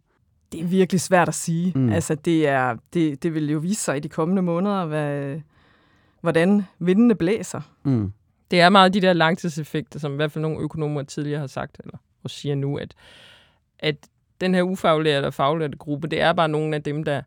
Det 0.52 0.60
er 0.60 0.64
virkelig 0.64 1.00
svært 1.00 1.28
at 1.28 1.34
sige. 1.34 1.72
Mm. 1.76 1.92
Altså, 1.92 2.14
det, 2.14 2.48
er, 2.48 2.76
det, 2.94 3.22
det 3.22 3.34
vil 3.34 3.50
jo 3.50 3.58
vise 3.58 3.82
sig 3.82 3.96
i 3.96 4.00
de 4.00 4.08
kommende 4.08 4.42
måneder, 4.42 4.84
hvad, 4.86 5.40
hvordan 6.20 6.62
vindene 6.78 7.14
blæser. 7.14 7.60
Mm. 7.82 8.12
Det 8.50 8.60
er 8.60 8.68
meget 8.68 8.94
de 8.94 9.00
der 9.00 9.12
langtidseffekter, 9.12 9.98
som 9.98 10.12
i 10.12 10.16
hvert 10.16 10.32
fald 10.32 10.42
nogle 10.42 10.58
økonomer 10.60 11.02
tidligere 11.02 11.40
har 11.40 11.46
sagt, 11.46 11.80
eller 11.84 11.98
og 12.24 12.30
siger 12.30 12.54
nu, 12.54 12.76
at, 12.76 12.94
at 13.78 13.96
den 14.40 14.54
her 14.54 14.62
ufaglærte 14.62 15.26
og 15.26 15.34
faglærte 15.34 15.78
gruppe, 15.78 16.08
det 16.08 16.20
er 16.20 16.32
bare 16.32 16.48
nogle 16.48 16.76
af 16.76 16.82
dem, 16.82 17.04
der, 17.04 17.22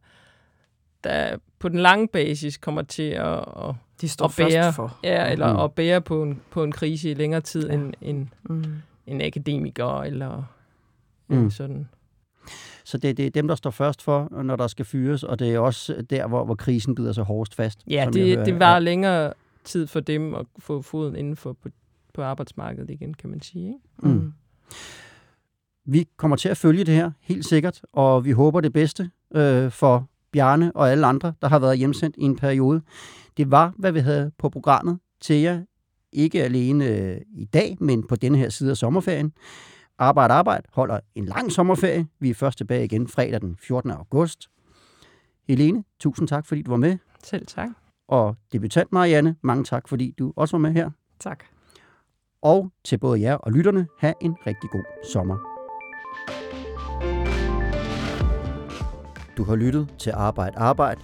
der 1.03 1.37
på 1.59 1.69
den 1.69 1.79
lange 1.79 2.07
basis 2.07 2.57
kommer 2.57 2.81
til 2.81 3.03
at, 3.09 3.37
at 3.39 3.75
De 4.01 4.09
står 4.09 4.25
Og 4.25 4.31
bære. 4.37 4.63
først 4.63 4.75
for. 4.75 4.99
ja, 5.03 5.31
eller 5.31 5.53
Mm. 5.53 5.59
at 5.59 5.71
bære 5.73 6.01
på 6.01 6.23
en, 6.23 6.41
på 6.51 6.63
en 6.63 6.71
krise 6.71 7.11
i 7.11 7.13
længere 7.13 7.41
tid 7.41 7.67
Ja. 7.67 7.73
end, 7.73 7.93
end 8.01 8.27
Mm. 8.43 8.63
en 9.07 9.21
akademiker 9.21 10.01
eller 10.01 10.43
mm. 11.27 11.51
sådan. 11.51 11.89
Så 12.83 12.97
det, 12.97 13.17
det 13.17 13.25
er 13.25 13.29
dem, 13.29 13.47
der 13.47 13.55
står 13.55 13.69
først 13.69 14.01
for, 14.01 14.43
når 14.43 14.55
der 14.55 14.67
skal 14.67 14.85
fyres, 14.85 15.23
og 15.23 15.39
det 15.39 15.53
er 15.53 15.59
også 15.59 16.05
der, 16.09 16.27
hvor, 16.27 16.45
hvor 16.45 16.55
krisen 16.55 16.95
bider 16.95 17.13
sig 17.13 17.23
hårdest 17.23 17.55
fast. 17.55 17.79
Ja, 17.87 18.07
det, 18.13 18.35
hører. 18.35 18.45
det 18.45 18.59
var 18.59 18.79
længere 18.79 19.33
tid 19.63 19.87
for 19.87 19.99
dem 19.99 20.35
at 20.35 20.45
få 20.59 20.81
foden 20.81 21.15
inden 21.15 21.35
for 21.35 21.53
på, 21.53 21.69
på 22.13 22.23
arbejdsmarkedet 22.23 22.89
igen, 22.89 23.13
kan 23.13 23.29
man 23.29 23.41
sige. 23.41 23.67
Ikke? 23.67 23.79
Mm. 23.97 24.09
Mm. 24.09 24.33
Vi 25.85 26.07
kommer 26.17 26.37
til 26.37 26.49
at 26.49 26.57
følge 26.57 26.83
det 26.83 26.95
her, 26.95 27.11
helt 27.21 27.45
sikkert, 27.45 27.81
og 27.93 28.25
vi 28.25 28.31
håber 28.31 28.61
det 28.61 28.73
bedste 28.73 29.09
øh, 29.35 29.71
for 29.71 30.09
Bjarne 30.31 30.71
og 30.75 30.91
alle 30.91 31.05
andre, 31.05 31.33
der 31.41 31.47
har 31.47 31.59
været 31.59 31.77
hjemsendt 31.77 32.15
i 32.19 32.23
en 32.23 32.35
periode. 32.35 32.81
Det 33.37 33.51
var, 33.51 33.73
hvad 33.77 33.91
vi 33.91 33.99
havde 33.99 34.31
på 34.37 34.49
programmet 34.49 34.99
til 35.21 35.35
jer. 35.35 35.61
Ikke 36.11 36.43
alene 36.43 36.85
øh, 36.85 37.21
i 37.35 37.45
dag, 37.45 37.77
men 37.79 38.07
på 38.07 38.15
denne 38.15 38.37
her 38.37 38.49
side 38.49 38.71
af 38.71 38.77
sommerferien. 38.77 39.33
Arbejde 39.99 40.33
Arbejde 40.33 40.63
holder 40.73 40.99
en 41.15 41.25
lang 41.25 41.51
sommerferie. 41.51 42.07
Vi 42.19 42.29
er 42.29 42.33
først 42.33 42.57
tilbage 42.57 42.85
igen 42.85 43.07
fredag 43.07 43.41
den 43.41 43.57
14. 43.59 43.91
august. 43.91 44.49
Helene, 45.47 45.83
tusind 45.99 46.27
tak, 46.27 46.45
fordi 46.45 46.61
du 46.61 46.71
var 46.71 46.77
med. 46.77 46.97
Selv 47.23 47.45
tak. 47.47 47.69
Og 48.07 48.35
debutant 48.51 48.91
Marianne, 48.91 49.35
mange 49.41 49.63
tak, 49.63 49.87
fordi 49.87 50.15
du 50.19 50.33
også 50.35 50.57
var 50.57 50.61
med 50.61 50.71
her. 50.71 50.89
Tak. 51.19 51.43
Og 52.41 52.71
til 52.83 52.97
både 52.97 53.21
jer 53.21 53.35
og 53.35 53.51
lytterne, 53.51 53.87
have 53.99 54.13
en 54.21 54.35
rigtig 54.47 54.69
god 54.69 54.83
sommer. 55.13 55.37
Du 59.37 59.43
har 59.43 59.55
lyttet 59.55 59.95
til 59.99 60.11
Arbejde 60.15 60.57
Arbejde. 60.57 61.01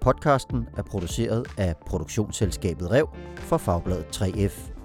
Podcasten 0.00 0.68
er 0.76 0.82
produceret 0.82 1.46
af 1.58 1.74
produktionsselskabet 1.86 2.90
Rev 2.90 3.08
for 3.36 3.56
Fagbladet 3.56 4.22
3F. 4.22 4.77